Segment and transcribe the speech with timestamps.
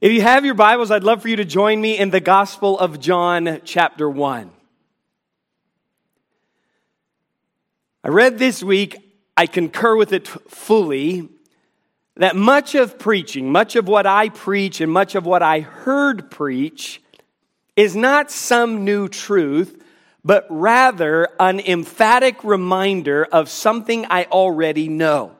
[0.00, 2.78] If you have your Bibles, I'd love for you to join me in the Gospel
[2.78, 4.50] of John, chapter 1.
[8.02, 8.96] I read this week,
[9.36, 11.28] I concur with it fully,
[12.16, 16.30] that much of preaching, much of what I preach, and much of what I heard
[16.30, 17.02] preach
[17.76, 19.84] is not some new truth,
[20.24, 25.36] but rather an emphatic reminder of something I already know.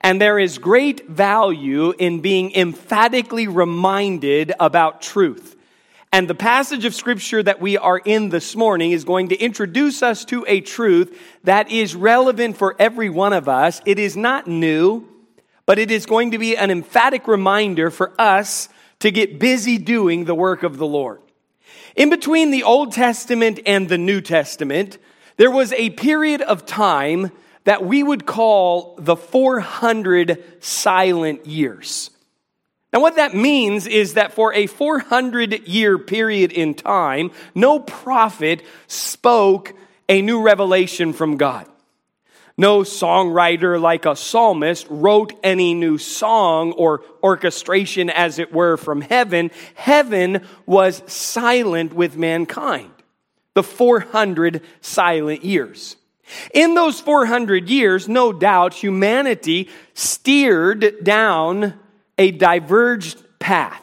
[0.00, 5.56] And there is great value in being emphatically reminded about truth.
[6.12, 10.02] And the passage of scripture that we are in this morning is going to introduce
[10.02, 13.80] us to a truth that is relevant for every one of us.
[13.86, 15.06] It is not new,
[15.66, 20.24] but it is going to be an emphatic reminder for us to get busy doing
[20.24, 21.20] the work of the Lord.
[21.94, 24.98] In between the Old Testament and the New Testament,
[25.36, 27.30] there was a period of time
[27.70, 32.10] that we would call the 400 silent years.
[32.92, 38.64] Now, what that means is that for a 400 year period in time, no prophet
[38.88, 39.72] spoke
[40.08, 41.64] a new revelation from God.
[42.58, 49.00] No songwriter like a psalmist wrote any new song or orchestration, as it were, from
[49.00, 49.52] heaven.
[49.76, 52.90] Heaven was silent with mankind.
[53.54, 55.94] The 400 silent years.
[56.52, 61.74] In those 400 years, no doubt, humanity steered down
[62.18, 63.82] a diverged path.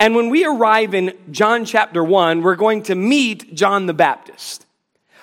[0.00, 4.64] And when we arrive in John chapter 1, we're going to meet John the Baptist.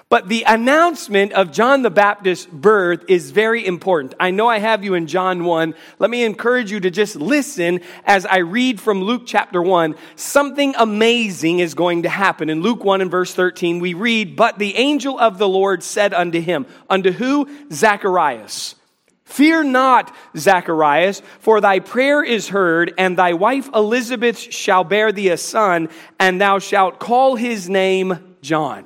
[0.07, 4.13] But the announcement of John the Baptist's birth is very important.
[4.19, 5.73] I know I have you in John 1.
[5.97, 9.95] Let me encourage you to just listen as I read from Luke chapter 1.
[10.15, 12.51] Something amazing is going to happen.
[12.51, 16.13] In Luke 1 and verse 13, we read, But the angel of the Lord said
[16.13, 17.49] unto him, Unto who?
[17.71, 18.75] Zacharias.
[19.23, 25.29] Fear not, Zacharias, for thy prayer is heard, and thy wife Elizabeth shall bear thee
[25.29, 28.85] a son, and thou shalt call his name John.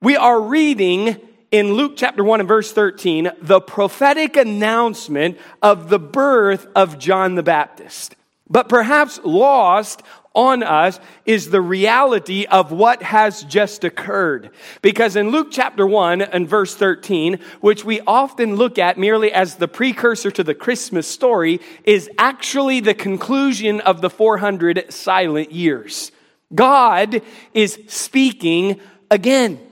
[0.00, 1.16] We are reading
[1.50, 7.34] in Luke chapter 1 and verse 13 the prophetic announcement of the birth of John
[7.34, 8.14] the Baptist.
[8.48, 10.04] But perhaps lost
[10.34, 14.50] on us is the reality of what has just occurred.
[14.82, 19.56] Because in Luke chapter 1 and verse 13, which we often look at merely as
[19.56, 26.12] the precursor to the Christmas story, is actually the conclusion of the 400 silent years.
[26.54, 27.20] God
[27.52, 29.67] is speaking again.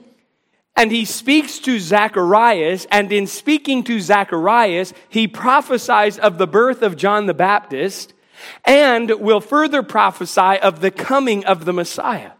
[0.77, 6.83] And he speaks to Zacharias, and in speaking to Zacharias, he prophesies of the birth
[6.83, 8.13] of John the Baptist
[8.63, 12.33] and will further prophesy of the coming of the Messiah.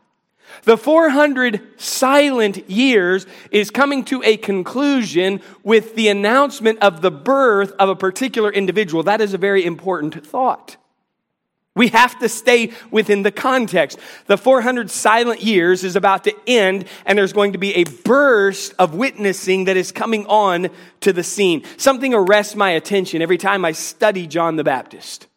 [0.64, 7.74] The 400 silent years is coming to a conclusion with the announcement of the birth
[7.80, 9.04] of a particular individual.
[9.04, 10.78] That is a very important thought.
[11.78, 14.00] We have to stay within the context.
[14.26, 18.74] The 400 silent years is about to end, and there's going to be a burst
[18.80, 20.70] of witnessing that is coming on
[21.02, 21.64] to the scene.
[21.78, 25.28] Something arrests my attention every time I study John the Baptist.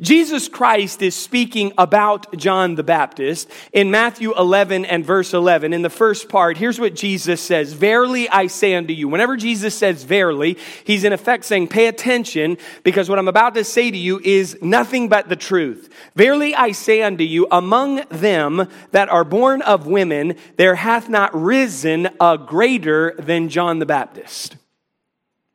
[0.00, 5.72] Jesus Christ is speaking about John the Baptist in Matthew 11 and verse 11.
[5.72, 9.08] In the first part, here's what Jesus says Verily I say unto you.
[9.08, 13.64] Whenever Jesus says verily, he's in effect saying, Pay attention, because what I'm about to
[13.64, 15.88] say to you is nothing but the truth.
[16.14, 21.34] Verily I say unto you, among them that are born of women, there hath not
[21.34, 24.56] risen a greater than John the Baptist.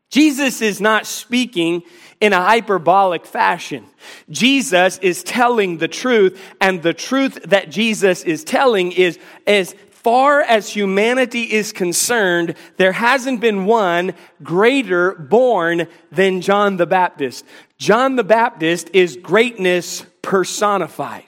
[0.09, 1.83] Jesus is not speaking
[2.21, 3.85] in a hyperbolic fashion.
[4.29, 10.41] Jesus is telling the truth, and the truth that Jesus is telling is as far
[10.41, 17.43] as humanity is concerned, there hasn't been one greater born than John the Baptist.
[17.79, 21.25] John the Baptist is greatness personified.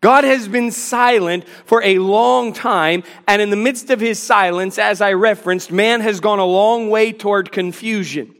[0.00, 4.76] God has been silent for a long time, and in the midst of his silence,
[4.76, 8.34] as I referenced, man has gone a long way toward confusion.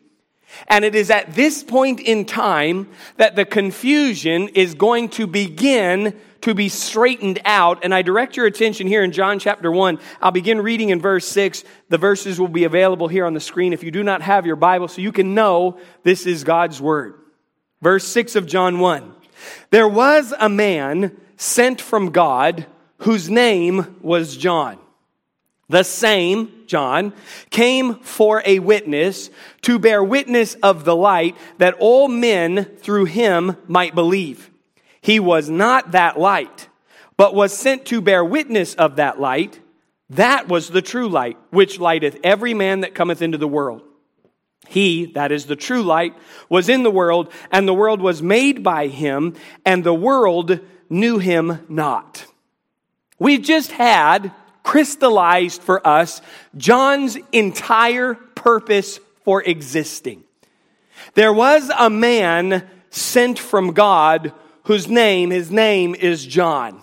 [0.69, 6.19] And it is at this point in time that the confusion is going to begin
[6.43, 7.85] to be straightened out.
[7.85, 9.99] And I direct your attention here in John chapter 1.
[10.21, 11.65] I'll begin reading in verse 6.
[11.89, 14.57] The verses will be available here on the screen if you do not have your
[14.57, 17.15] Bible, so you can know this is God's Word.
[17.81, 19.15] Verse 6 of John 1.
[19.71, 22.67] There was a man sent from God
[22.99, 24.79] whose name was John.
[25.69, 27.15] The same, John,
[27.51, 29.31] came for a witness
[29.63, 34.51] to bear witness of the light that all men through him might believe.
[35.01, 36.69] He was not that light,
[37.17, 39.61] but was sent to bear witness of that light.
[40.11, 43.83] That was the true light, which lighteth every man that cometh into the world.
[44.67, 46.15] He, that is the true light,
[46.49, 49.35] was in the world, and the world was made by him,
[49.65, 52.27] and the world knew him not.
[53.19, 54.33] We've just had
[54.65, 56.21] crystallized for us
[56.57, 60.25] John's entire purpose for existing.
[61.15, 64.33] There was a man sent from God
[64.65, 66.81] whose name, his name is John.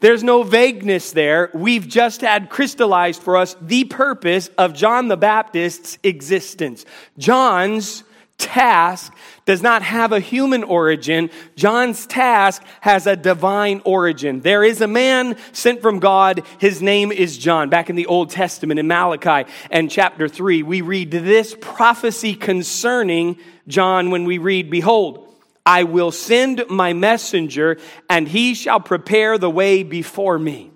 [0.00, 1.50] There's no vagueness there.
[1.54, 6.84] We've just had crystallized for us the purpose of John the Baptist's existence.
[7.18, 8.02] John's
[8.38, 9.12] task
[9.44, 11.30] does not have a human origin.
[11.54, 14.40] John's task has a divine origin.
[14.40, 16.42] There is a man sent from God.
[16.58, 17.70] His name is John.
[17.70, 23.38] Back in the Old Testament, in Malachi and chapter 3, we read this prophecy concerning
[23.68, 25.22] John when we read, Behold,
[25.64, 27.78] I will send my messenger,
[28.08, 30.70] and he shall prepare the way before me.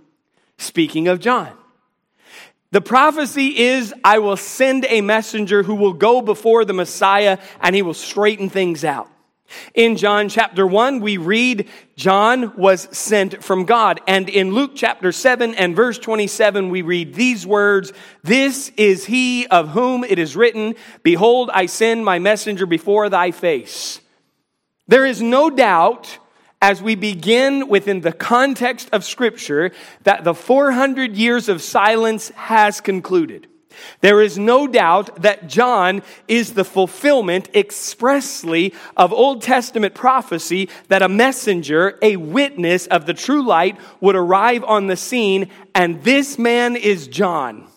[0.58, 1.52] Speaking of John.
[2.72, 7.74] The prophecy is, I will send a messenger who will go before the Messiah and
[7.74, 9.10] he will straighten things out.
[9.74, 14.00] In John chapter 1, we read John was sent from God.
[14.06, 19.48] And in Luke chapter 7 and verse 27, we read these words This is he
[19.48, 24.00] of whom it is written, Behold, I send my messenger before thy face
[24.90, 26.18] there is no doubt
[26.60, 29.70] as we begin within the context of Scripture
[30.02, 33.46] that the 400 years of silence has concluded.
[34.00, 41.02] There is no doubt that John is the fulfillment expressly of Old Testament prophecy that
[41.02, 46.38] a messenger, a witness of the true light, would arrive on the scene, and this
[46.38, 47.68] man is John.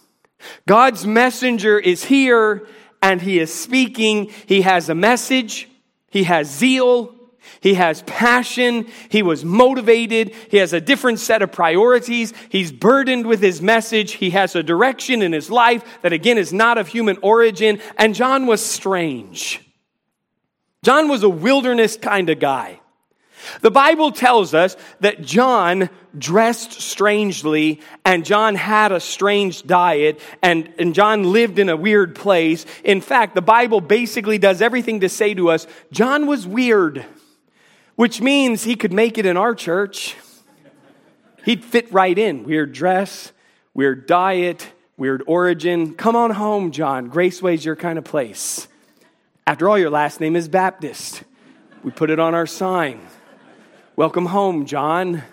[0.67, 2.67] God's messenger is here,
[3.01, 4.31] and he is speaking.
[4.45, 5.69] He has a message.
[6.09, 7.12] He has zeal.
[7.63, 8.87] He has passion.
[9.07, 10.35] He was motivated.
[10.51, 12.33] He has a different set of priorities.
[12.49, 14.11] He's burdened with his message.
[14.11, 17.79] He has a direction in his life that, again, is not of human origin.
[17.95, 19.61] And John was strange.
[20.83, 22.81] John was a wilderness kind of guy.
[23.61, 30.73] The Bible tells us that John dressed strangely and John had a strange diet and,
[30.77, 32.65] and John lived in a weird place.
[32.83, 37.05] In fact, the Bible basically does everything to say to us, John was weird,
[37.95, 40.15] which means he could make it in our church.
[41.45, 42.43] He'd fit right in.
[42.43, 43.31] Weird dress,
[43.73, 45.93] weird diet, weird origin.
[45.95, 47.09] Come on home, John.
[47.09, 48.67] Graceway's your kind of place.
[49.45, 51.23] After all, your last name is Baptist.
[51.83, 53.01] We put it on our sign.
[53.95, 55.23] Welcome home, John.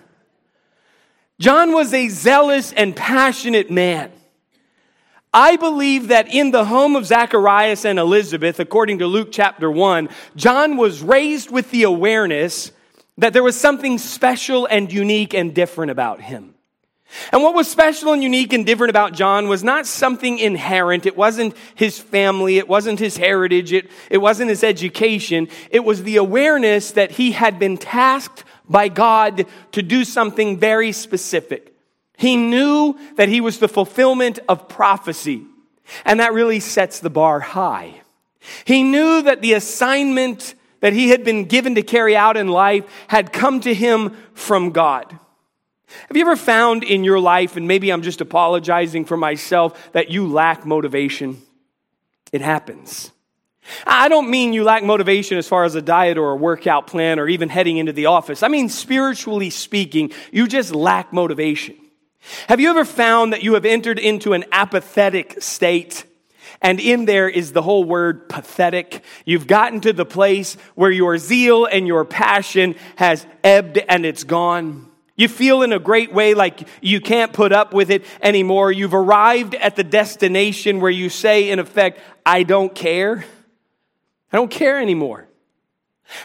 [1.39, 4.11] John was a zealous and passionate man.
[5.33, 10.09] I believe that in the home of Zacharias and Elizabeth, according to Luke chapter 1,
[10.35, 12.71] John was raised with the awareness
[13.17, 16.55] that there was something special and unique and different about him.
[17.31, 21.05] And what was special and unique and different about John was not something inherent.
[21.05, 22.57] It wasn't his family.
[22.57, 23.71] It wasn't his heritage.
[23.73, 25.47] It, it wasn't his education.
[25.69, 30.91] It was the awareness that he had been tasked by God to do something very
[30.91, 31.70] specific.
[32.21, 35.43] He knew that he was the fulfillment of prophecy,
[36.05, 37.95] and that really sets the bar high.
[38.63, 42.85] He knew that the assignment that he had been given to carry out in life
[43.07, 45.17] had come to him from God.
[46.09, 50.11] Have you ever found in your life, and maybe I'm just apologizing for myself, that
[50.11, 51.41] you lack motivation?
[52.31, 53.09] It happens.
[53.87, 57.19] I don't mean you lack motivation as far as a diet or a workout plan
[57.19, 58.43] or even heading into the office.
[58.43, 61.77] I mean, spiritually speaking, you just lack motivation.
[62.47, 66.05] Have you ever found that you have entered into an apathetic state?
[66.61, 69.03] And in there is the whole word pathetic.
[69.25, 74.23] You've gotten to the place where your zeal and your passion has ebbed and it's
[74.23, 74.87] gone.
[75.15, 78.71] You feel in a great way like you can't put up with it anymore.
[78.71, 83.25] You've arrived at the destination where you say, in effect, I don't care.
[84.31, 85.27] I don't care anymore.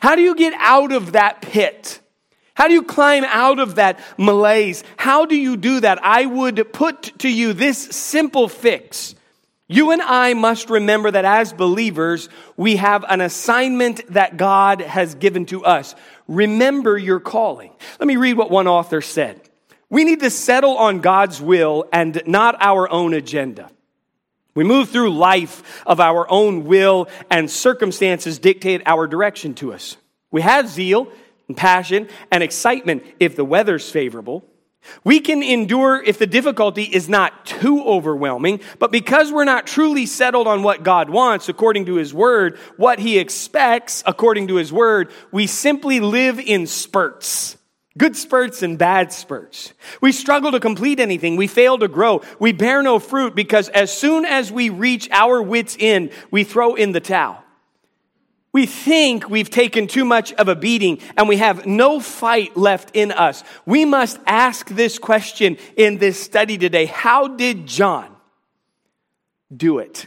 [0.01, 2.01] How do you get out of that pit?
[2.57, 4.83] How do you climb out of that malaise?
[4.97, 6.03] How do you do that?
[6.03, 9.15] I would put to you this simple fix.
[9.69, 15.15] You and I must remember that as believers, we have an assignment that God has
[15.17, 15.95] given to us.
[16.29, 17.73] Remember your calling.
[18.01, 19.39] Let me read what one author said.
[19.91, 23.69] We need to settle on God's will and not our own agenda.
[24.55, 29.99] We move through life of our own will, and circumstances dictate our direction to us.
[30.31, 31.13] We have zeal
[31.49, 34.45] and passion and excitement if the weather's favorable.
[35.05, 40.07] We can endure if the difficulty is not too overwhelming, but because we're not truly
[40.07, 44.73] settled on what God wants according to His Word, what He expects according to His
[44.73, 47.57] Word, we simply live in spurts.
[47.99, 49.73] Good spurts and bad spurts.
[50.03, 51.37] We struggle to complete anything.
[51.37, 52.21] We fail to grow.
[52.39, 56.75] We bear no fruit because as soon as we reach our wits' end, we throw
[56.75, 57.43] in the towel.
[58.57, 62.97] We think we've taken too much of a beating and we have no fight left
[62.97, 63.45] in us.
[63.67, 66.87] We must ask this question in this study today.
[66.87, 68.17] How did John
[69.55, 70.07] do it?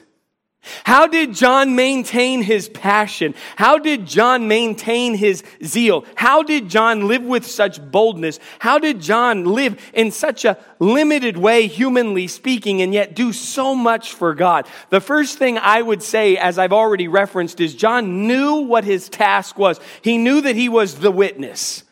[0.62, 3.34] How did John maintain his passion?
[3.56, 6.06] How did John maintain his zeal?
[6.16, 8.40] How did John live with such boldness?
[8.60, 13.74] How did John live in such a limited way, humanly speaking, and yet do so
[13.74, 14.68] much for God?
[14.90, 19.10] The first thing I would say, as I've already referenced, is John knew what his
[19.10, 19.80] task was.
[20.02, 21.84] He knew that he was the witness.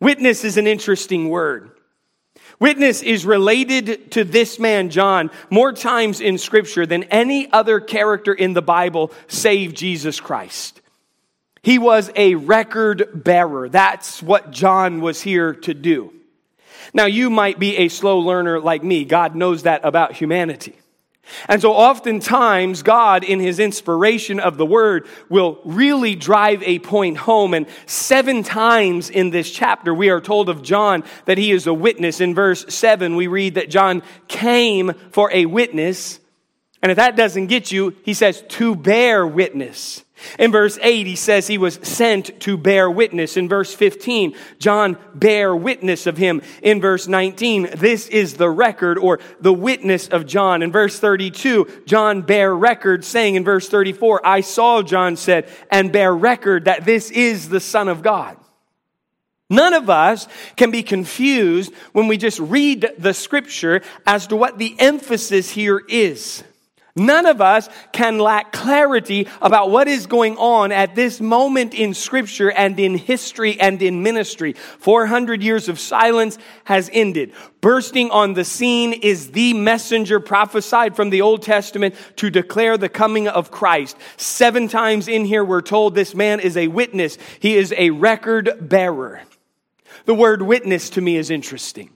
[0.00, 1.70] Witness is an interesting word.
[2.60, 8.34] Witness is related to this man, John, more times in Scripture than any other character
[8.34, 10.82] in the Bible save Jesus Christ.
[11.62, 13.68] He was a record bearer.
[13.70, 16.12] That's what John was here to do.
[16.92, 19.04] Now, you might be a slow learner like me.
[19.04, 20.74] God knows that about humanity.
[21.48, 27.18] And so oftentimes God in his inspiration of the word will really drive a point
[27.18, 27.54] home.
[27.54, 31.74] And seven times in this chapter, we are told of John that he is a
[31.74, 32.20] witness.
[32.20, 36.18] In verse seven, we read that John came for a witness.
[36.82, 40.04] And if that doesn't get you, he says to bear witness.
[40.38, 43.36] In verse 8, he says he was sent to bear witness.
[43.36, 46.42] In verse 15, John bear witness of him.
[46.62, 50.62] In verse 19, this is the record or the witness of John.
[50.62, 55.92] In verse 32, John bear record, saying in verse 34, I saw, John said, and
[55.92, 58.36] bear record that this is the Son of God.
[59.50, 64.58] None of us can be confused when we just read the scripture as to what
[64.58, 66.44] the emphasis here is.
[66.96, 71.94] None of us can lack clarity about what is going on at this moment in
[71.94, 74.54] scripture and in history and in ministry.
[74.54, 77.32] 400 years of silence has ended.
[77.60, 82.88] Bursting on the scene is the messenger prophesied from the Old Testament to declare the
[82.88, 83.96] coming of Christ.
[84.16, 87.18] Seven times in here we're told this man is a witness.
[87.38, 89.22] He is a record bearer.
[90.06, 91.90] The word witness to me is interesting.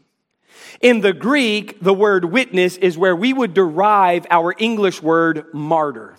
[0.80, 6.16] In the Greek, the word witness is where we would derive our English word martyr.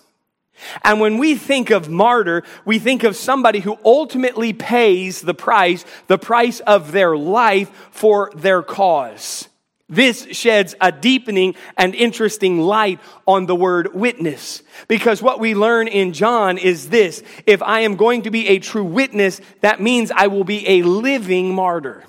[0.82, 5.84] And when we think of martyr, we think of somebody who ultimately pays the price,
[6.06, 9.48] the price of their life for their cause.
[9.88, 14.62] This sheds a deepening and interesting light on the word witness.
[14.88, 17.22] Because what we learn in John is this.
[17.46, 20.82] If I am going to be a true witness, that means I will be a
[20.82, 22.04] living martyr.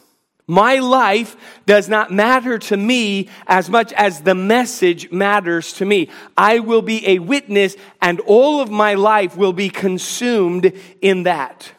[0.48, 1.36] My life
[1.66, 6.10] does not matter to me as much as the message matters to me.
[6.38, 11.70] I will be a witness and all of my life will be consumed in that.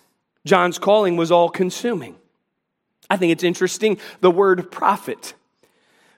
[0.44, 2.14] John's calling was all consuming.
[3.08, 5.32] I think it's interesting the word prophet.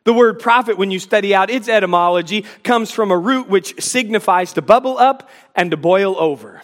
[0.02, 4.54] The word prophet, when you study out its etymology, comes from a root which signifies
[4.54, 6.62] to bubble up and to boil over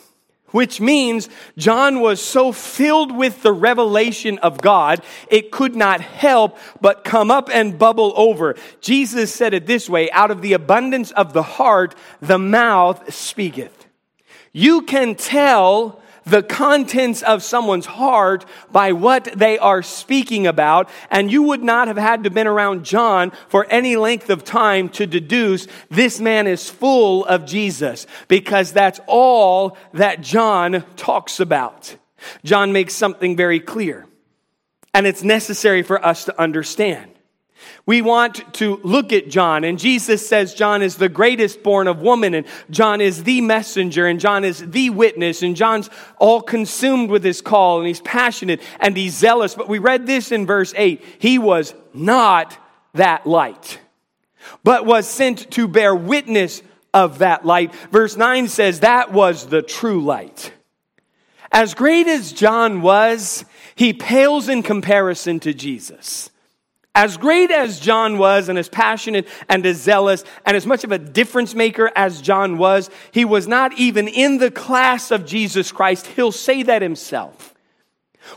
[0.51, 6.59] which means John was so filled with the revelation of God, it could not help
[6.81, 8.57] but come up and bubble over.
[8.81, 13.87] Jesus said it this way, out of the abundance of the heart, the mouth speaketh.
[14.53, 20.91] You can tell the contents of someone's heart by what they are speaking about.
[21.11, 24.91] And you would not have had to been around John for any length of time
[24.91, 31.97] to deduce this man is full of Jesus because that's all that John talks about.
[32.45, 34.07] John makes something very clear
[34.93, 37.16] and it's necessary for us to understand.
[37.87, 42.01] We want to look at John, and Jesus says John is the greatest born of
[42.01, 47.11] woman, and John is the messenger, and John is the witness, and John's all consumed
[47.11, 49.55] with his call, and he's passionate and he's zealous.
[49.55, 52.57] But we read this in verse 8 he was not
[52.95, 53.79] that light,
[54.65, 57.75] but was sent to bear witness of that light.
[57.91, 60.53] Verse 9 says that was the true light.
[61.53, 63.45] As great as John was,
[63.75, 66.31] he pales in comparison to Jesus.
[66.97, 70.93] As great as John was, and as passionate and as zealous, and as much of
[70.93, 75.71] a difference maker as John was, he was not even in the class of Jesus
[75.71, 76.07] Christ.
[76.07, 77.55] He'll say that himself.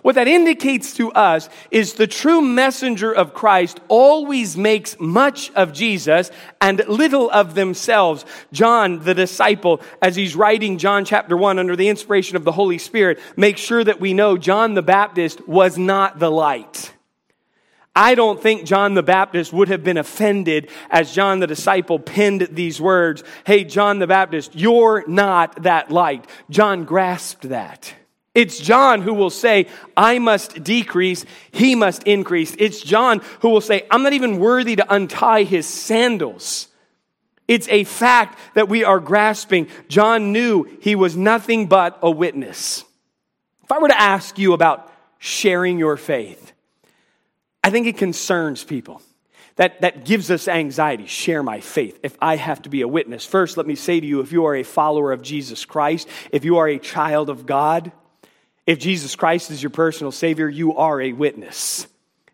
[0.01, 5.71] What that indicates to us is the true messenger of Christ always makes much of
[5.71, 8.25] Jesus and little of themselves.
[8.51, 12.77] John, the disciple, as he's writing John chapter 1 under the inspiration of the Holy
[12.77, 16.91] Spirit, makes sure that we know John the Baptist was not the light.
[17.99, 22.47] I don't think John the Baptist would have been offended as John the disciple penned
[22.49, 26.25] these words Hey, John the Baptist, you're not that light.
[26.49, 27.93] John grasped that.
[28.33, 32.55] It's John who will say, I must decrease, he must increase.
[32.57, 36.69] It's John who will say, I'm not even worthy to untie his sandals.
[37.49, 39.67] It's a fact that we are grasping.
[39.89, 42.85] John knew he was nothing but a witness.
[43.65, 46.53] If I were to ask you about sharing your faith,
[47.63, 49.01] I think it concerns people.
[49.55, 51.05] That, that gives us anxiety.
[51.05, 53.25] Share my faith if I have to be a witness.
[53.25, 56.45] First, let me say to you if you are a follower of Jesus Christ, if
[56.45, 57.91] you are a child of God,
[58.65, 61.87] if Jesus Christ is your personal Savior, you are a witness.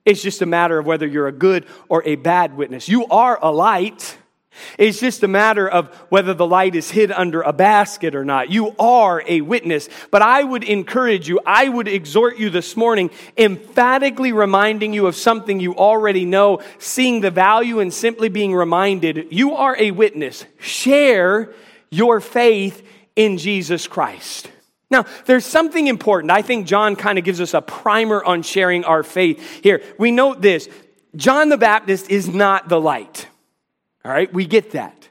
[0.06, 2.88] It's just a matter of whether you're a good or a bad witness.
[2.88, 4.18] You are a light.
[4.78, 8.50] It's just a matter of whether the light is hid under a basket or not.
[8.50, 9.90] You are a witness.
[10.12, 15.16] But I would encourage you, I would exhort you this morning, emphatically reminding you of
[15.16, 19.28] something you already know, seeing the value and simply being reminded.
[19.32, 20.46] You are a witness.
[20.60, 21.54] Share
[21.90, 22.86] your faith
[23.16, 24.50] in Jesus Christ.
[24.92, 26.32] Now, there's something important.
[26.32, 29.82] I think John kind of gives us a primer on sharing our faith here.
[29.98, 30.70] We note this
[31.16, 33.28] John the Baptist is not the light.
[34.06, 35.10] All right, we get that.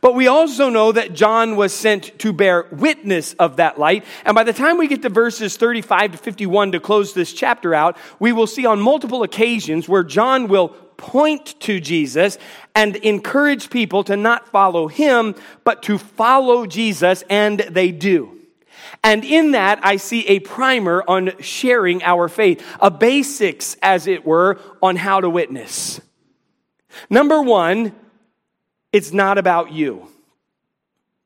[0.00, 4.04] But we also know that John was sent to bear witness of that light.
[4.24, 7.74] And by the time we get to verses 35 to 51 to close this chapter
[7.74, 12.36] out, we will see on multiple occasions where John will point to Jesus
[12.74, 18.36] and encourage people to not follow him, but to follow Jesus, and they do.
[19.04, 24.24] And in that, I see a primer on sharing our faith, a basics, as it
[24.24, 26.00] were, on how to witness.
[27.10, 27.92] Number one,
[28.94, 30.06] it's not about you.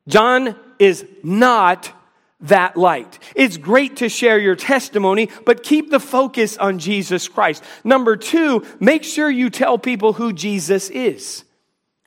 [0.07, 1.93] John is not
[2.41, 3.19] that light.
[3.35, 7.63] It's great to share your testimony, but keep the focus on Jesus Christ.
[7.83, 11.43] Number two, make sure you tell people who Jesus is.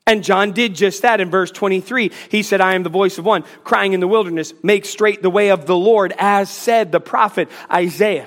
[0.05, 2.11] And John did just that in verse 23.
[2.29, 5.31] He said, I am the voice of one crying in the wilderness, make straight the
[5.31, 8.27] way of the Lord, as said the prophet Isaiah.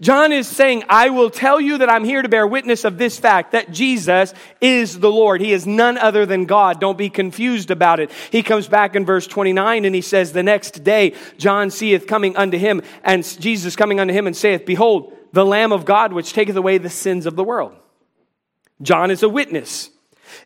[0.00, 3.18] John is saying, I will tell you that I'm here to bear witness of this
[3.18, 5.40] fact that Jesus is the Lord.
[5.40, 6.80] He is none other than God.
[6.80, 8.10] Don't be confused about it.
[8.30, 12.36] He comes back in verse 29 and he says, The next day John seeth coming
[12.36, 16.32] unto him, and Jesus coming unto him and saith, Behold, the Lamb of God which
[16.32, 17.74] taketh away the sins of the world.
[18.80, 19.90] John is a witness.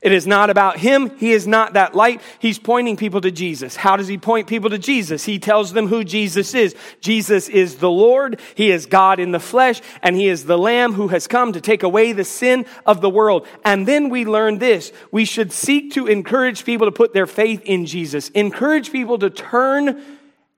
[0.03, 1.16] It is not about him.
[1.18, 2.20] He is not that light.
[2.38, 3.77] He's pointing people to Jesus.
[3.77, 5.25] How does he point people to Jesus?
[5.25, 6.75] He tells them who Jesus is.
[7.01, 8.40] Jesus is the Lord.
[8.55, 11.61] He is God in the flesh, and he is the Lamb who has come to
[11.61, 13.46] take away the sin of the world.
[13.64, 14.92] And then we learn this.
[15.11, 18.29] We should seek to encourage people to put their faith in Jesus.
[18.31, 20.03] Encourage people to turn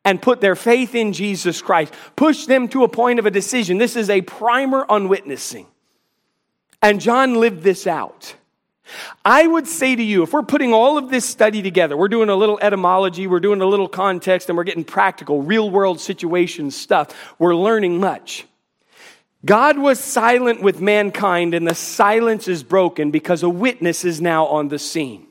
[0.04, 1.92] and put their faith in Jesus Christ.
[2.16, 3.76] Push them to a point of a decision.
[3.76, 5.66] This is a primer on witnessing.
[6.80, 8.34] And John lived this out.
[9.24, 12.28] I would say to you, if we're putting all of this study together, we're doing
[12.28, 16.70] a little etymology, we're doing a little context, and we're getting practical, real world situation
[16.70, 18.46] stuff, we're learning much.
[19.44, 24.46] God was silent with mankind, and the silence is broken because a witness is now
[24.46, 25.27] on the scene.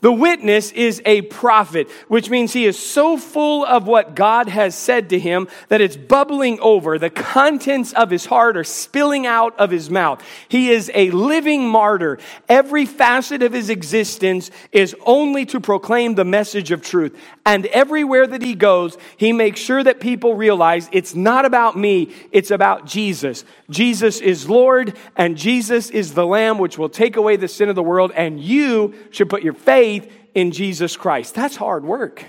[0.00, 4.74] The witness is a prophet, which means he is so full of what God has
[4.74, 6.98] said to him that it's bubbling over.
[6.98, 10.22] The contents of his heart are spilling out of his mouth.
[10.48, 12.18] He is a living martyr.
[12.48, 17.16] Every facet of his existence is only to proclaim the message of truth.
[17.46, 22.14] And everywhere that he goes, he makes sure that people realize it's not about me,
[22.32, 23.44] it's about Jesus.
[23.70, 27.74] Jesus is Lord, and Jesus is the Lamb which will take away the sin of
[27.74, 31.34] the world, and you should put your faith in Jesus Christ.
[31.34, 32.24] That's hard work.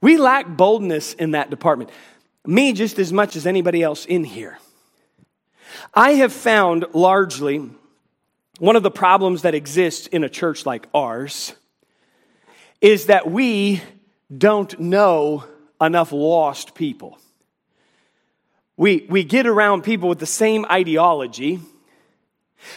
[0.00, 1.90] We lack boldness in that department.
[2.46, 4.58] Me just as much as anybody else in here.
[5.92, 7.68] I have found largely
[8.60, 11.52] one of the problems that exists in a church like ours
[12.80, 13.82] is that we
[14.36, 15.44] don't know
[15.80, 17.18] enough lost people.
[18.76, 21.58] We, we get around people with the same ideology.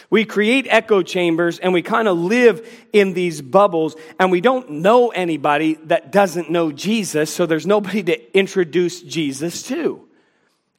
[0.08, 4.70] We create echo chambers and we kind of live in these bubbles and we don't
[4.70, 10.06] know anybody that doesn't know Jesus, so there's nobody to introduce Jesus to.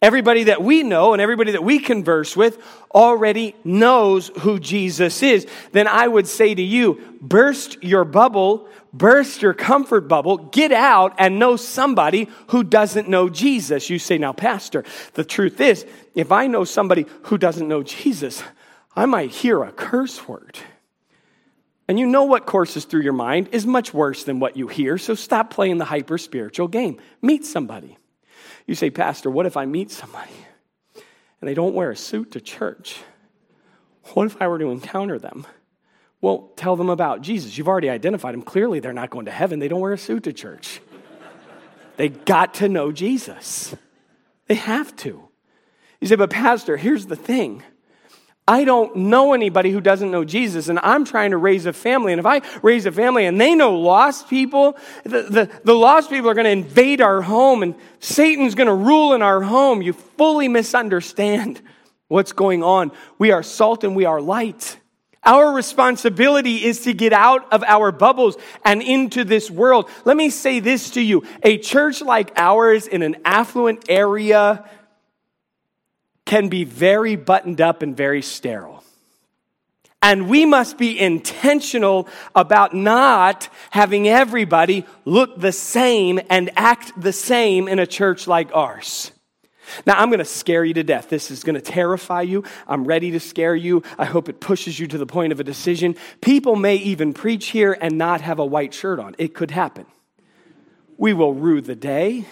[0.01, 2.57] Everybody that we know and everybody that we converse with
[2.93, 5.45] already knows who Jesus is.
[5.73, 11.13] Then I would say to you, burst your bubble, burst your comfort bubble, get out
[11.19, 13.91] and know somebody who doesn't know Jesus.
[13.91, 14.83] You say, now, Pastor,
[15.13, 15.85] the truth is,
[16.15, 18.41] if I know somebody who doesn't know Jesus,
[18.95, 20.57] I might hear a curse word.
[21.87, 24.97] And you know what courses through your mind is much worse than what you hear,
[24.97, 26.99] so stop playing the hyper spiritual game.
[27.21, 27.97] Meet somebody.
[28.65, 30.31] You say, Pastor, what if I meet somebody
[30.95, 33.01] and they don't wear a suit to church?
[34.13, 35.45] What if I were to encounter them?
[36.21, 37.57] Well, tell them about Jesus.
[37.57, 38.43] You've already identified them.
[38.43, 39.59] Clearly, they're not going to heaven.
[39.59, 40.79] They don't wear a suit to church.
[41.97, 43.75] They got to know Jesus.
[44.47, 45.27] They have to.
[45.99, 47.63] You say, but Pastor, here's the thing.
[48.47, 52.11] I don't know anybody who doesn't know Jesus, and I'm trying to raise a family.
[52.11, 56.09] And if I raise a family and they know lost people, the, the, the lost
[56.09, 59.81] people are going to invade our home, and Satan's going to rule in our home.
[59.81, 61.61] You fully misunderstand
[62.07, 62.91] what's going on.
[63.19, 64.77] We are salt and we are light.
[65.23, 69.87] Our responsibility is to get out of our bubbles and into this world.
[70.03, 71.23] Let me say this to you.
[71.43, 74.67] A church like ours in an affluent area
[76.31, 78.81] can be very buttoned up and very sterile.
[80.01, 87.11] And we must be intentional about not having everybody look the same and act the
[87.11, 89.11] same in a church like ours.
[89.85, 91.09] Now, I'm going to scare you to death.
[91.09, 92.45] This is going to terrify you.
[92.65, 93.83] I'm ready to scare you.
[93.97, 95.97] I hope it pushes you to the point of a decision.
[96.21, 99.15] People may even preach here and not have a white shirt on.
[99.17, 99.85] It could happen.
[100.97, 102.23] We will rue the day.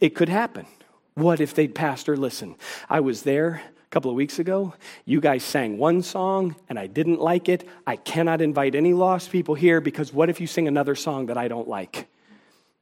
[0.00, 0.66] It could happen.
[1.14, 2.56] What if they'd, Pastor, listen,
[2.88, 4.74] I was there a couple of weeks ago.
[5.04, 7.68] You guys sang one song and I didn't like it.
[7.86, 11.38] I cannot invite any lost people here because what if you sing another song that
[11.38, 12.08] I don't like?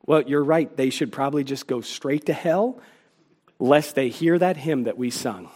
[0.07, 0.75] Well, you're right.
[0.75, 2.81] They should probably just go straight to hell
[3.59, 5.51] lest they hear that hymn that we sung.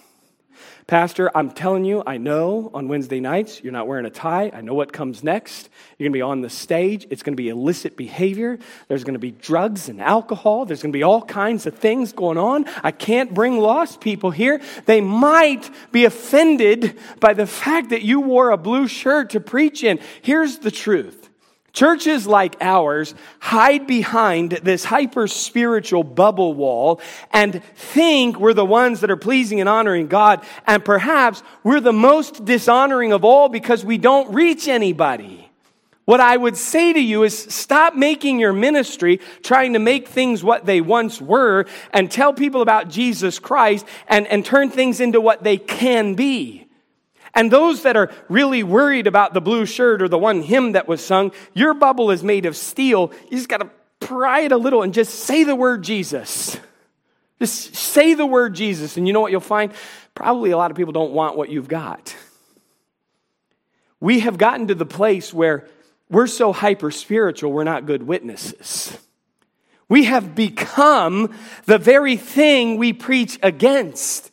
[0.87, 4.53] Pastor, I'm telling you, I know on Wednesday nights you're not wearing a tie.
[4.55, 5.68] I know what comes next.
[5.99, 7.09] You're going to be on the stage.
[7.11, 8.61] It's going to be illicit behavior.
[8.87, 10.64] There's going to be drugs and alcohol.
[10.64, 12.66] There's going to be all kinds of things going on.
[12.85, 14.61] I can't bring lost people here.
[14.85, 19.83] They might be offended by the fact that you wore a blue shirt to preach
[19.83, 19.99] in.
[20.22, 21.29] Here's the truth
[21.77, 27.03] Churches like ours hide behind this hyper spiritual bubble wall
[27.35, 30.43] and think we're the ones that are pleasing and honoring God.
[30.67, 35.51] And perhaps we're the most dishonoring of all because we don't reach anybody.
[36.07, 40.43] What I would say to you is stop making your ministry trying to make things
[40.43, 45.21] what they once were and tell people about Jesus Christ and, and turn things into
[45.21, 46.65] what they can be.
[47.37, 50.88] And those that are really worried about the blue shirt or the one hymn that
[50.88, 53.12] was sung, your bubble is made of steel.
[53.31, 53.70] You just got to
[54.01, 56.59] pry it a little and just say the word Jesus.
[57.38, 58.96] Just say the word Jesus.
[58.96, 59.72] And you know what you'll find?
[60.14, 62.16] Probably a lot of people don't want what you've got.
[64.01, 65.68] We have gotten to the place where
[66.09, 68.96] we're so hyper spiritual, we're not good witnesses.
[69.88, 71.35] We have become
[71.66, 74.31] the very thing we preach against.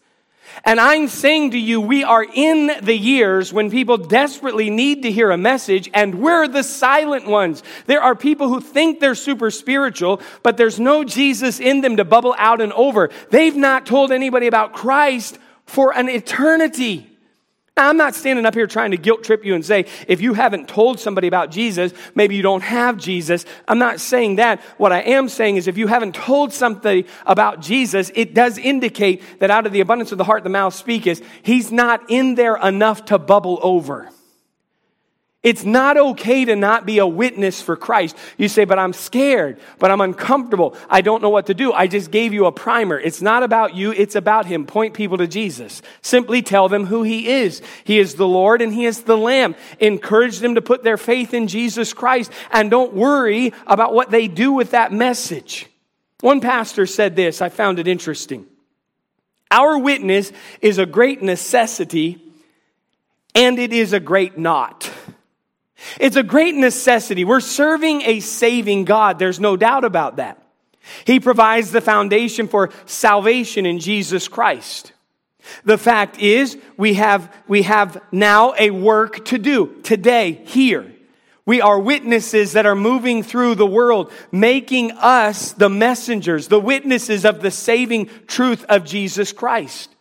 [0.66, 5.12] And I'm saying to you, we are in the years when people desperately need to
[5.12, 7.64] hear a message, and we're the silent ones.
[7.86, 12.06] There are people who think they're super spiritual, but there's no Jesus in them to
[12.06, 13.10] bubble out and over.
[13.30, 17.13] They've not told anybody about Christ for an eternity.
[17.76, 20.68] I'm not standing up here trying to guilt trip you and say, if you haven't
[20.68, 23.46] told somebody about Jesus, maybe you don't have Jesus.
[23.68, 24.62] I'm not saying that.
[24.78, 29.24] What I am saying is if you haven't told somebody about Jesus, it does indicate
[29.40, 31.26] that out of the abundance of the heart, the mouth speaketh.
[31.42, 34.12] He's not in there enough to bubble over.
[35.44, 38.16] It's not okay to not be a witness for Christ.
[38.38, 40.78] You say, but I'm scared, but I'm uncomfortable.
[40.90, 41.74] I don't know what to do.
[41.74, 42.98] I just gave you a primer.
[42.98, 44.66] It's not about you, it's about Him.
[44.66, 45.82] Point people to Jesus.
[46.02, 47.62] Simply tell them who He is.
[47.84, 49.56] He is the Lord and He is the Lamb.
[49.82, 54.30] Encourage them to put their faith in Jesus Christ and don't worry about what they
[54.30, 55.68] do with that message.
[56.22, 58.46] One pastor said this, I found it interesting.
[59.52, 62.22] Our witness is a great necessity
[63.36, 64.90] and it is a great not.
[66.00, 67.26] It's a great necessity.
[67.26, 69.20] We're serving a saving God.
[69.20, 70.42] There's no doubt about that.
[71.06, 74.94] He provides the foundation for salvation in Jesus Christ.
[75.66, 80.90] The fact is, we have, we have now a work to do today, here.
[81.46, 87.26] We are witnesses that are moving through the world, making us the messengers, the witnesses
[87.26, 89.93] of the saving truth of Jesus Christ.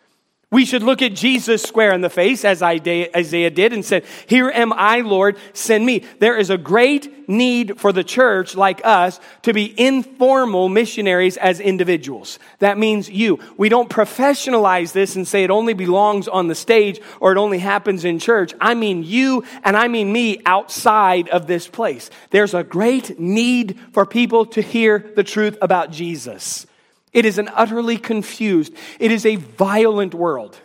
[0.52, 4.50] We should look at Jesus square in the face, as Isaiah did, and said, Here
[4.50, 6.04] am I, Lord, send me.
[6.18, 11.58] There is a great need for the church like us to be informal missionaries as
[11.58, 12.38] individuals.
[12.58, 13.38] That means you.
[13.56, 17.58] We don't professionalize this and say it only belongs on the stage or it only
[17.58, 18.52] happens in church.
[18.60, 22.10] I mean you and I mean me outside of this place.
[22.28, 26.66] There's a great need for people to hear the truth about Jesus.
[27.12, 30.58] It is an utterly confused, it is a violent world.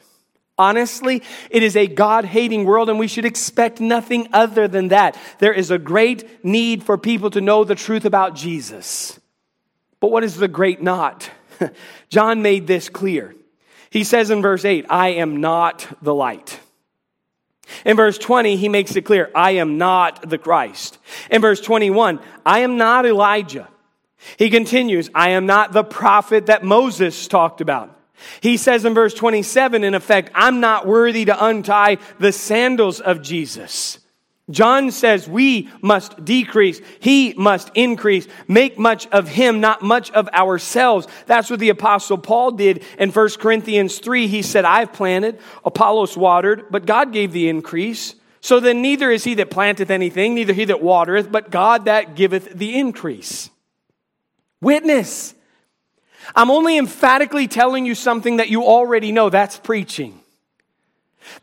[0.60, 5.16] Honestly, it is a God hating world, and we should expect nothing other than that.
[5.38, 9.20] There is a great need for people to know the truth about Jesus.
[10.00, 11.30] But what is the great not?
[12.10, 13.36] John made this clear.
[13.92, 16.60] He says in verse 8, I am not the light.
[17.86, 20.98] In verse 20, he makes it clear, I am not the Christ.
[21.30, 23.68] In verse 21, I am not Elijah.
[24.38, 27.94] He continues, I am not the prophet that Moses talked about.
[28.42, 33.22] He says in verse 27, in effect, I'm not worthy to untie the sandals of
[33.22, 34.00] Jesus.
[34.50, 40.30] John says we must decrease, he must increase, make much of him, not much of
[40.30, 41.06] ourselves.
[41.26, 44.28] That's what the apostle Paul did in 1 Corinthians 3.
[44.28, 48.16] He said, I've planted, Apollos watered, but God gave the increase.
[48.40, 52.16] So then neither is he that planteth anything, neither he that watereth, but God that
[52.16, 53.50] giveth the increase.
[54.62, 55.34] Witness.
[56.36, 59.30] I'm only emphatically telling you something that you already know.
[59.30, 60.20] That's preaching.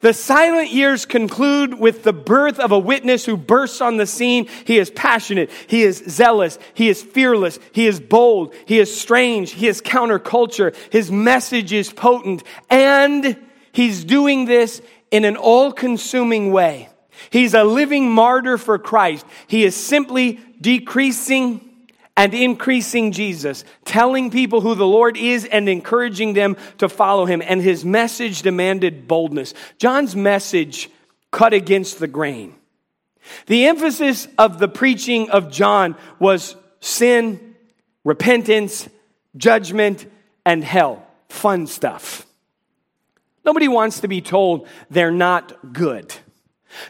[0.01, 4.49] The silent years conclude with the birth of a witness who bursts on the scene.
[4.65, 5.51] He is passionate.
[5.67, 6.59] He is zealous.
[6.73, 7.59] He is fearless.
[7.73, 8.55] He is bold.
[8.67, 9.53] He is strange.
[9.53, 10.75] He is counterculture.
[10.91, 12.43] His message is potent.
[12.71, 13.37] And
[13.73, 16.89] he's doing this in an all consuming way.
[17.31, 19.25] He's a living martyr for Christ.
[19.47, 21.74] He is simply decreasing
[22.17, 27.43] and increasing Jesus, telling people who the Lord is and encouraging them to follow him.
[27.45, 29.55] And his message demanded boldness.
[29.79, 30.91] John's message
[31.31, 32.55] cut against the grain.
[33.47, 37.57] The emphasis of the preaching of John was sin,
[38.05, 38.89] repentance,
[39.37, 40.07] judgment,
[40.45, 41.05] and hell.
[41.29, 42.27] Fun stuff.
[43.45, 46.15] Nobody wants to be told they're not good.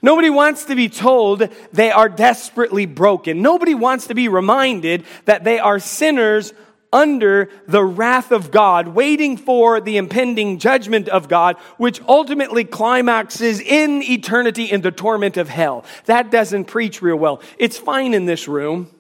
[0.03, 3.43] Nobody wants to be told they are desperately broken.
[3.43, 6.53] Nobody wants to be reminded that they are sinners
[6.93, 13.61] under the wrath of God, waiting for the impending judgment of God, which ultimately climaxes
[13.61, 15.85] in eternity in the torment of hell.
[16.07, 17.43] That doesn't preach real well.
[17.59, 18.91] It's fine in this room.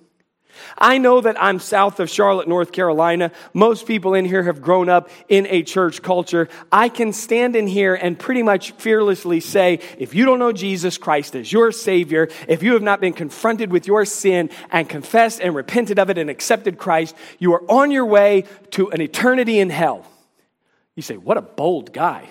[0.78, 3.32] I know that I'm south of Charlotte, North Carolina.
[3.52, 6.48] Most people in here have grown up in a church culture.
[6.70, 10.98] I can stand in here and pretty much fearlessly say, if you don't know Jesus
[10.98, 15.40] Christ as your Savior, if you have not been confronted with your sin and confessed
[15.40, 19.58] and repented of it and accepted Christ, you are on your way to an eternity
[19.58, 20.06] in hell.
[20.96, 22.28] You say, what a bold guy.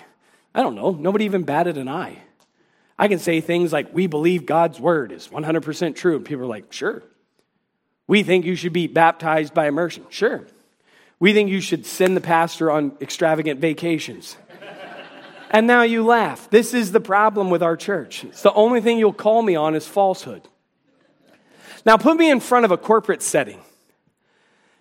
[0.54, 0.92] I don't know.
[0.92, 2.18] Nobody even batted an eye.
[2.98, 6.16] I can say things like, we believe God's word is 100% true.
[6.16, 7.02] And people are like, sure,
[8.06, 10.04] we think you should be baptized by immersion.
[10.10, 10.44] Sure.
[11.18, 14.36] We think you should send the pastor on extravagant vacations.
[15.50, 16.50] and now you laugh.
[16.50, 18.24] This is the problem with our church.
[18.24, 20.46] It's the only thing you'll call me on is falsehood.
[21.86, 23.60] Now put me in front of a corporate setting.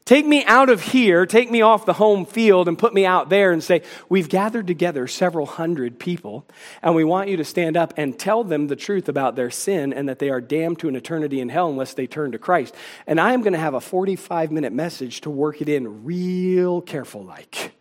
[0.06, 3.30] Take me out of here, take me off the home field, and put me out
[3.30, 6.46] there and say, We've gathered together several hundred people,
[6.82, 9.94] and we want you to stand up and tell them the truth about their sin
[9.94, 12.76] and that they are damned to an eternity in hell unless they turn to Christ.
[13.08, 16.82] And I am going to have a 45 minute message to work it in real
[16.82, 17.74] careful like.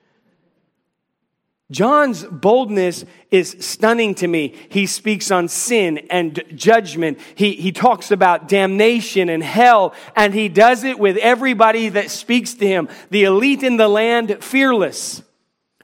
[1.72, 4.54] John's boldness is stunning to me.
[4.68, 7.18] He speaks on sin and judgment.
[7.34, 12.54] He, he talks about damnation and hell, and he does it with everybody that speaks
[12.54, 12.88] to him.
[13.10, 15.22] The elite in the land, fearless.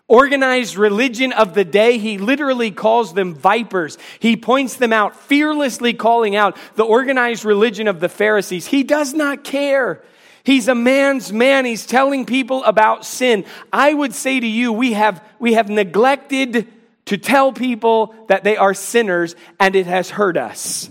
[0.07, 3.99] Organized religion of the day, he literally calls them vipers.
[4.21, 8.67] He points them out, fearlessly calling out the organized religion of the Pharisees.
[8.67, 10.03] He does not care.
[10.49, 11.67] He's a man's man.
[11.67, 13.45] He's telling people about sin.
[13.71, 16.67] I would say to you, we have, we have neglected
[17.05, 20.91] to tell people that they are sinners, and it has hurt us.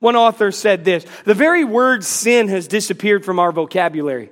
[0.00, 4.30] One author said this The very word sin has disappeared from our vocabulary.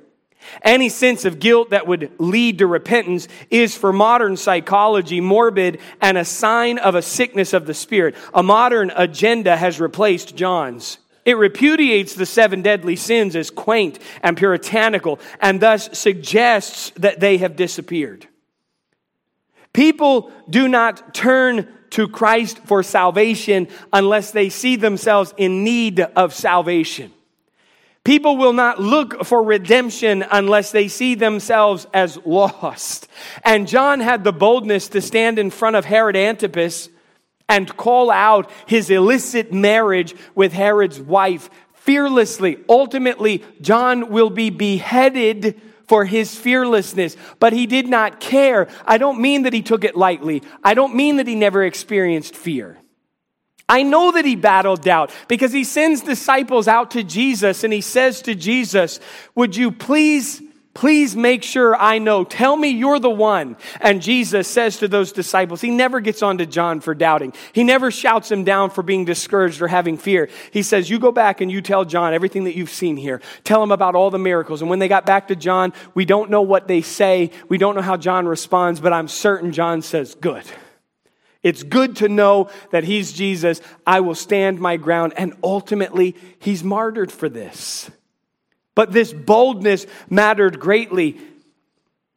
[0.61, 6.19] Any sense of guilt that would lead to repentance is for modern psychology morbid and
[6.19, 8.17] a sign of a sickness of the spirit.
[8.35, 10.99] A modern agenda has replaced John's.
[11.25, 17.39] It repudiates the seven deadly sins as quaint and puritanical and thus suggests that they
[17.39, 18.29] have disappeared.
[19.73, 26.35] People do not turn to Christ for salvation unless they see themselves in need of
[26.35, 27.13] salvation.
[28.05, 33.09] People will not look for redemption unless they see themselves as lost.
[33.43, 36.91] And John had the boldness to stand in front of Herod Antipas
[37.49, 42.59] and call out his illicit marriage with Herod's wife fearlessly.
[42.69, 48.69] Ultimately, John will be beheaded for his fearlessness, but he did not care.
[48.87, 50.43] I don't mean that he took it lightly.
[50.63, 52.79] I don't mean that he never experienced fear.
[53.69, 57.81] I know that he battled doubt because he sends disciples out to Jesus and he
[57.81, 59.01] says to Jesus,
[59.35, 60.43] Would you please
[60.75, 62.25] Please make sure I know.
[62.25, 63.57] Tell me you're the one.
[63.81, 67.33] And Jesus says to those disciples, he never gets on to John for doubting.
[67.53, 70.29] He never shouts him down for being discouraged or having fear.
[70.51, 73.23] He says, You go back and you tell John everything that you've seen here.
[73.45, 74.63] Tell him about all the miracles.
[74.63, 77.31] And when they got back to John, we don't know what they say.
[77.49, 80.45] We don't know how John responds, but I'm certain John says, Good.
[81.45, 83.61] It's good to know that he's Jesus.
[83.87, 85.13] I will stand my ground.
[85.17, 87.91] And ultimately, he's martyred for this.
[88.75, 91.19] But this boldness mattered greatly.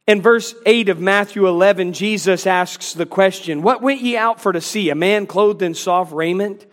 [0.06, 4.52] In verse 8 of Matthew 11, Jesus asks the question, What went ye out for
[4.52, 4.90] to see?
[4.90, 6.66] A man clothed in soft raiment?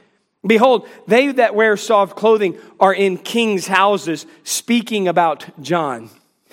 [0.46, 6.10] Behold, they that wear soft clothing are in kings' houses, speaking about John.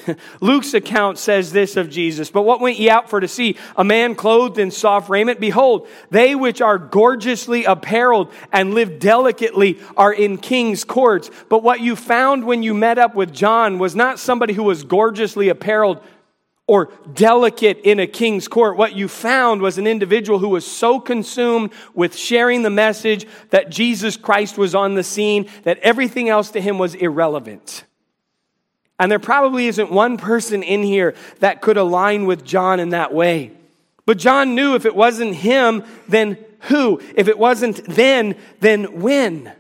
[0.41, 3.57] Luke's account says this of Jesus, but what went ye out for to see?
[3.77, 5.41] A man clothed in soft raiment?
[5.41, 11.31] Behold, they which are gorgeously apparelled and live delicately are in king's courts.
[11.49, 14.85] But what you found when you met up with John was not somebody who was
[14.85, 16.03] gorgeously apparelled
[16.67, 18.77] or delicate in a king's court.
[18.77, 23.69] What you found was an individual who was so consumed with sharing the message that
[23.69, 27.85] Jesus Christ was on the scene that everything else to him was irrelevant.
[29.03, 33.13] And there probably isn't one person in here that could align with John in that
[33.13, 33.51] way.
[34.07, 36.39] But John knew if it wasn't him, then
[36.69, 37.01] who?
[37.17, 39.51] If it wasn't then, then when?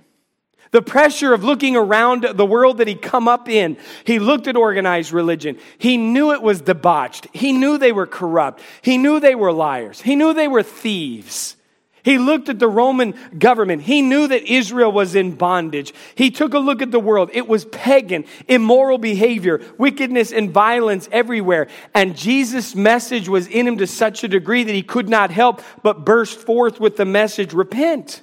[0.70, 3.78] The pressure of looking around the world that he'd come up in.
[4.04, 5.58] He looked at organized religion.
[5.76, 7.26] He knew it was debauched.
[7.32, 8.62] He knew they were corrupt.
[8.80, 10.02] He knew they were liars.
[10.02, 11.56] He knew they were thieves.
[12.04, 13.82] He looked at the Roman government.
[13.82, 15.94] He knew that Israel was in bondage.
[16.16, 17.30] He took a look at the world.
[17.32, 21.68] It was pagan, immoral behavior, wickedness, and violence everywhere.
[21.94, 25.62] And Jesus' message was in him to such a degree that he could not help
[25.82, 28.22] but burst forth with the message repent.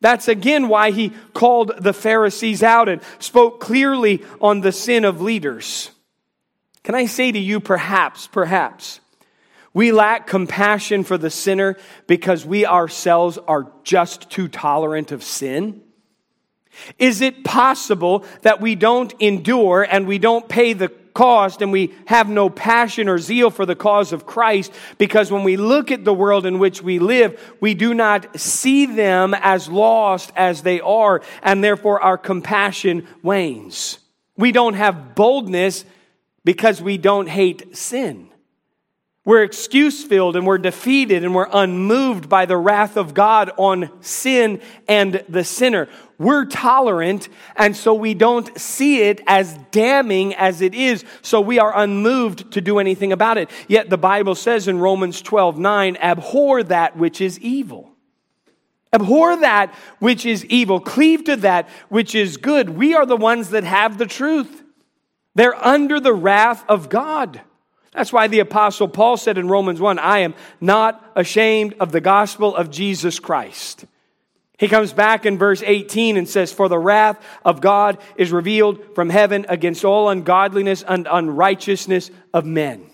[0.00, 5.20] That's again why he called the Pharisees out and spoke clearly on the sin of
[5.20, 5.90] leaders.
[6.84, 9.00] Can I say to you, perhaps, perhaps,
[9.78, 11.76] we lack compassion for the sinner
[12.08, 15.80] because we ourselves are just too tolerant of sin?
[16.98, 21.94] Is it possible that we don't endure and we don't pay the cost and we
[22.06, 26.04] have no passion or zeal for the cause of Christ because when we look at
[26.04, 30.80] the world in which we live, we do not see them as lost as they
[30.80, 34.00] are and therefore our compassion wanes.
[34.36, 35.84] We don't have boldness
[36.44, 38.28] because we don't hate sin.
[39.28, 43.90] We're excuse filled and we're defeated and we're unmoved by the wrath of God on
[44.00, 45.90] sin and the sinner.
[46.16, 51.04] We're tolerant and so we don't see it as damning as it is.
[51.20, 53.50] So we are unmoved to do anything about it.
[53.68, 57.92] Yet the Bible says in Romans 12, 9, abhor that which is evil.
[58.94, 60.80] Abhor that which is evil.
[60.80, 62.70] Cleave to that which is good.
[62.70, 64.62] We are the ones that have the truth.
[65.34, 67.42] They're under the wrath of God.
[67.98, 72.00] That's why the Apostle Paul said in Romans 1 I am not ashamed of the
[72.00, 73.86] gospel of Jesus Christ.
[74.56, 78.94] He comes back in verse 18 and says, For the wrath of God is revealed
[78.94, 82.88] from heaven against all ungodliness and unrighteousness of men.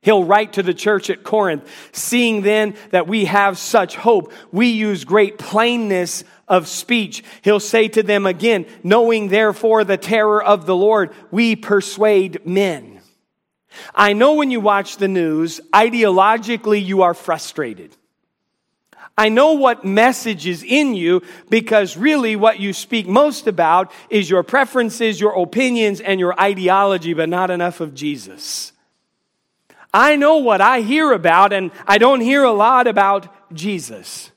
[0.00, 4.68] He'll write to the church at Corinth, seeing then that we have such hope, we
[4.68, 7.22] use great plainness of speech.
[7.42, 12.95] He'll say to them again, knowing therefore the terror of the Lord, we persuade men.
[13.94, 17.96] I know when you watch the news, ideologically you are frustrated.
[19.18, 24.28] I know what message is in you because really what you speak most about is
[24.28, 28.72] your preferences, your opinions, and your ideology, but not enough of Jesus.
[29.94, 34.30] I know what I hear about, and I don't hear a lot about Jesus.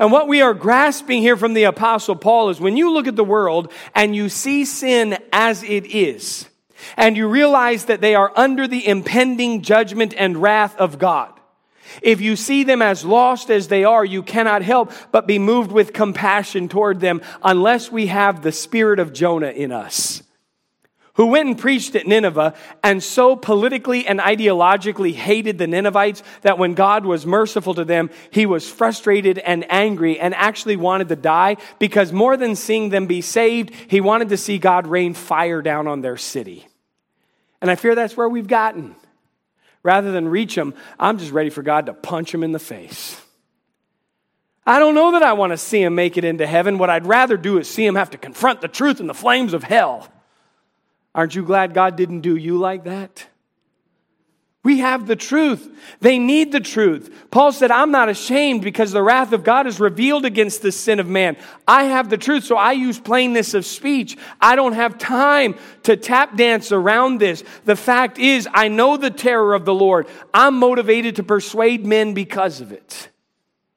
[0.00, 3.14] And what we are grasping here from the Apostle Paul is when you look at
[3.14, 6.49] the world and you see sin as it is,
[6.96, 11.32] and you realize that they are under the impending judgment and wrath of God.
[12.02, 15.72] If you see them as lost as they are, you cannot help but be moved
[15.72, 20.22] with compassion toward them unless we have the spirit of Jonah in us,
[21.14, 26.58] who went and preached at Nineveh and so politically and ideologically hated the Ninevites that
[26.58, 31.16] when God was merciful to them, he was frustrated and angry and actually wanted to
[31.16, 35.60] die because more than seeing them be saved, he wanted to see God rain fire
[35.60, 36.66] down on their city.
[37.60, 38.94] And I fear that's where we've gotten.
[39.82, 43.20] Rather than reach them, I'm just ready for God to punch them in the face.
[44.66, 46.78] I don't know that I want to see him make it into heaven.
[46.78, 49.54] What I'd rather do is see him have to confront the truth in the flames
[49.54, 50.08] of hell.
[51.14, 53.26] Aren't you glad God didn't do you like that?
[54.62, 55.74] We have the truth.
[56.00, 57.28] They need the truth.
[57.30, 61.00] Paul said, I'm not ashamed because the wrath of God is revealed against the sin
[61.00, 61.38] of man.
[61.66, 64.18] I have the truth, so I use plainness of speech.
[64.38, 65.54] I don't have time
[65.84, 67.42] to tap dance around this.
[67.64, 70.08] The fact is, I know the terror of the Lord.
[70.34, 73.08] I'm motivated to persuade men because of it.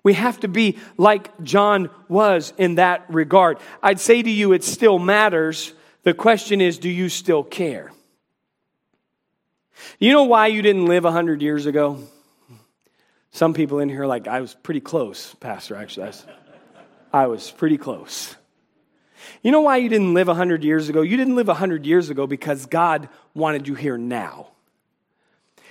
[0.03, 3.59] We have to be like John was in that regard.
[3.81, 5.73] I'd say to you, it still matters.
[6.03, 7.93] The question is, do you still care?
[9.99, 11.99] You know why you didn't live 100 years ago?
[13.31, 16.03] Some people in here like, I was pretty close, Pastor, actually.
[16.03, 16.25] I was,
[17.11, 18.35] I was pretty close.
[19.41, 21.01] You know why you didn't live 100 years ago?
[21.01, 24.49] You didn't live 100 years ago because God wanted you here now.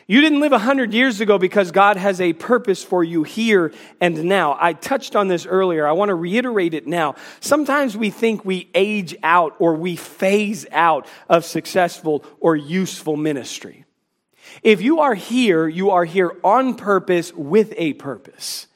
[0.07, 4.25] You didn't live 100 years ago because God has a purpose for you here and
[4.25, 4.57] now.
[4.61, 5.87] I touched on this earlier.
[5.87, 7.15] I want to reiterate it now.
[7.41, 13.82] Sometimes we think we age out or we phase out of successful or useful ministry.
[14.63, 18.67] If you are here, you are here on purpose with a purpose.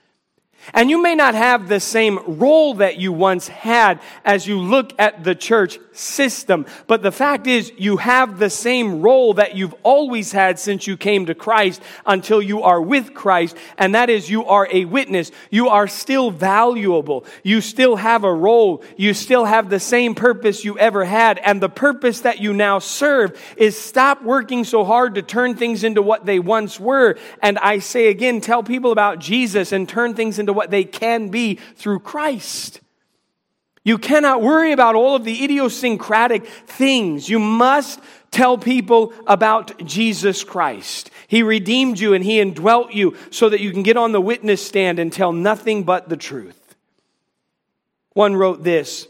[0.75, 4.93] And you may not have the same role that you once had as you look
[4.99, 9.75] at the church system, but the fact is you have the same role that you've
[9.83, 14.29] always had since you came to Christ until you are with Christ, and that is
[14.29, 15.31] you are a witness.
[15.51, 17.25] You are still valuable.
[17.43, 18.83] You still have a role.
[18.97, 22.79] You still have the same purpose you ever had, and the purpose that you now
[22.79, 27.17] serve is stop working so hard to turn things into what they once were.
[27.41, 31.29] And I say again, tell people about Jesus and turn things into what they can
[31.29, 32.81] be through Christ.
[33.87, 37.29] You cannot worry about all of the idiosyncratic things.
[37.29, 38.01] You must
[38.33, 41.09] tell people about Jesus Christ.
[41.29, 44.67] He redeemed you and He indwelt you so that you can get on the witness
[44.67, 46.75] stand and tell nothing but the truth.
[48.13, 49.07] One wrote this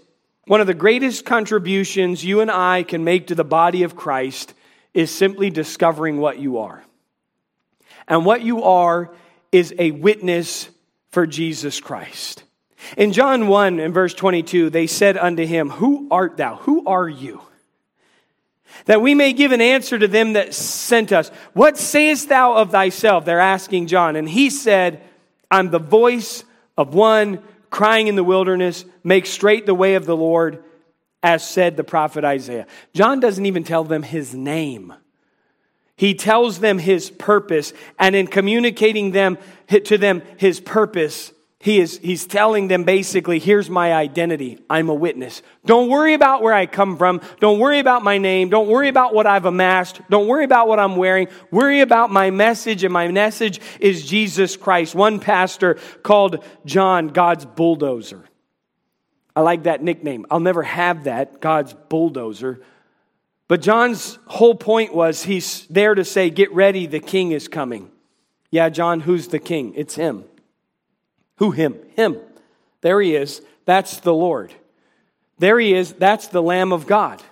[0.47, 4.53] One of the greatest contributions you and I can make to the body of Christ
[4.93, 6.85] is simply discovering what you are.
[8.09, 9.15] And what you are
[9.53, 10.69] is a witness
[11.17, 12.45] for Jesus Christ.
[12.99, 16.57] In John 1 and verse 22, they said unto him, Who art thou?
[16.57, 17.41] Who are you?
[18.85, 21.31] That we may give an answer to them that sent us.
[21.55, 23.25] What sayest thou of thyself?
[23.25, 24.15] They're asking John.
[24.15, 25.01] And he said,
[25.51, 26.45] I'm the voice
[26.77, 30.63] of one crying in the wilderness, make straight the way of the Lord,
[31.23, 32.67] as said the prophet Isaiah.
[32.93, 34.93] John doesn't even tell them his name.
[35.97, 39.39] He tells them his purpose, and in communicating them
[39.69, 44.59] to them his purpose, he is he's telling them basically, here's my identity.
[44.69, 45.41] I'm a witness.
[45.65, 47.23] Don't worry about where I come from.
[47.41, 48.51] Don't worry about my name.
[48.51, 50.01] Don't worry about what I've amassed.
[50.11, 51.29] Don't worry about what I'm wearing.
[51.51, 54.95] Worry about my message, and my message is Jesus Christ.
[54.95, 58.23] One pastor called John God's bulldozer.
[59.35, 60.27] I like that nickname.
[60.31, 62.61] I'll never have that, God's bulldozer.
[63.49, 67.91] But John's whole point was he's there to say, Get ready, the king is coming.
[68.51, 69.75] Yeah, John, who's the king?
[69.77, 70.25] It's him.
[71.37, 71.77] Who him?
[71.95, 72.19] Him.
[72.81, 73.43] There he is.
[73.65, 74.53] That's the Lord.
[75.39, 75.93] There he is.
[75.93, 77.23] That's the Lamb of God.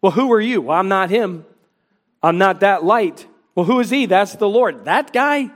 [0.00, 0.60] Well, who are you?
[0.62, 1.46] Well, I'm not him.
[2.22, 3.26] I'm not that light.
[3.54, 4.06] Well, who is he?
[4.06, 4.84] That's the Lord.
[4.84, 5.50] That guy?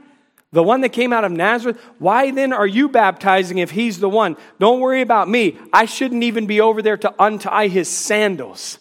[0.52, 1.80] The one that came out of Nazareth?
[1.98, 4.36] Why then are you baptizing if he's the one?
[4.58, 5.58] Don't worry about me.
[5.72, 8.78] I shouldn't even be over there to untie his sandals.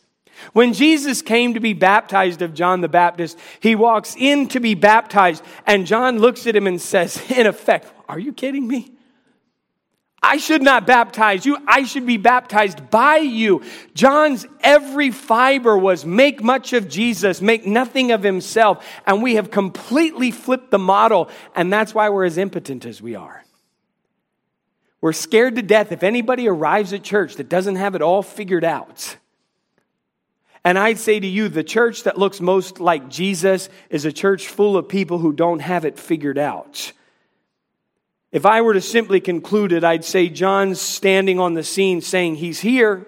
[0.54, 4.76] When Jesus came to be baptized of John the Baptist, he walks in to be
[4.76, 8.92] baptized, and John looks at him and says, in effect, Are you kidding me?
[10.28, 11.56] I should not baptize you.
[11.68, 13.62] I should be baptized by you.
[13.94, 18.84] John's every fiber was make much of Jesus, make nothing of himself.
[19.06, 23.14] And we have completely flipped the model, and that's why we're as impotent as we
[23.14, 23.46] are.
[25.00, 28.64] We're scared to death if anybody arrives at church that doesn't have it all figured
[28.64, 29.18] out.
[30.66, 34.48] And I'd say to you, the church that looks most like Jesus is a church
[34.48, 36.92] full of people who don't have it figured out.
[38.32, 42.38] If I were to simply conclude it, I'd say John's standing on the scene saying,
[42.38, 43.06] He's here.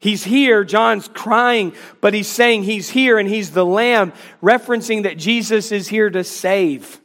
[0.00, 0.64] He's here.
[0.64, 4.12] John's crying, but he's saying he's here and he's the Lamb,
[4.42, 7.00] referencing that Jesus is here to save.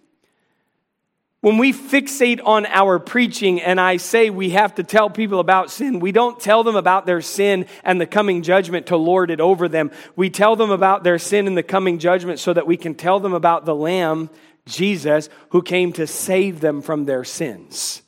[1.41, 5.71] When we fixate on our preaching and I say we have to tell people about
[5.71, 9.41] sin, we don't tell them about their sin and the coming judgment to lord it
[9.41, 9.89] over them.
[10.15, 13.19] We tell them about their sin and the coming judgment so that we can tell
[13.19, 14.29] them about the Lamb,
[14.67, 18.03] Jesus, who came to save them from their sins.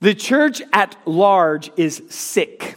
[0.00, 2.76] The church at large is sick.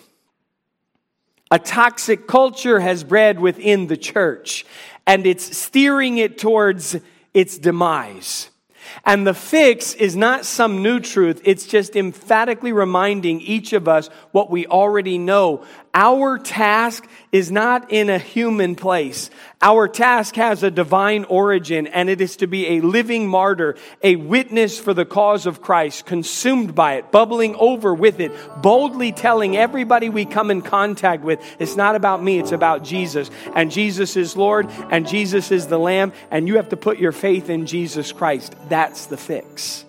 [1.50, 4.66] A toxic culture has bred within the church,
[5.06, 6.98] and it's steering it towards
[7.34, 8.50] its demise.
[9.06, 14.08] And the fix is not some new truth, it's just emphatically reminding each of us
[14.32, 15.66] what we already know.
[15.94, 19.32] Our task is not in a human place.
[19.64, 24.16] Our task has a divine origin, and it is to be a living martyr, a
[24.16, 28.32] witness for the cause of Christ, consumed by it, bubbling over with it,
[28.62, 33.32] boldly telling everybody we come in contact with, it's not about me, it's about Jesus.
[33.56, 37.12] And Jesus is Lord, and Jesus is the Lamb, and you have to put your
[37.12, 38.56] faith in Jesus Christ.
[38.78, 39.86] That's the fix.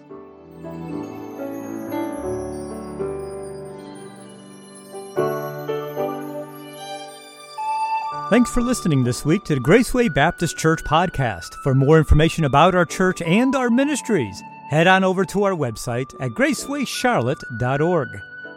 [8.31, 11.53] Thanks for listening this week to the Graceway Baptist Church podcast.
[11.63, 16.11] For more information about our church and our ministries, head on over to our website
[16.19, 18.09] at gracewayscharlotte.org.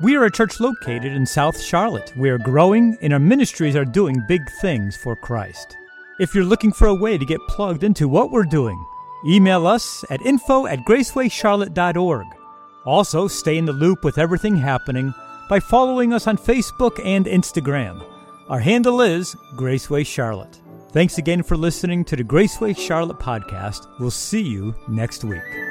[0.02, 2.14] We are a church located in South Charlotte.
[2.16, 5.76] We are growing and our ministries are doing big things for Christ.
[6.22, 8.82] If you're looking for a way to get plugged into what we're doing,
[9.26, 12.28] email us at info at gracewaycharlotte.org.
[12.86, 15.14] Also, stay in the loop with everything happening
[15.50, 18.04] by following us on Facebook and Instagram.
[18.50, 20.60] Our handle is Graceway Charlotte.
[20.92, 23.88] Thanks again for listening to the Graceway Charlotte podcast.
[24.00, 25.71] We'll see you next week.